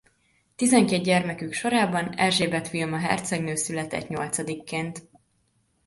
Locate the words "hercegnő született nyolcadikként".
2.97-5.09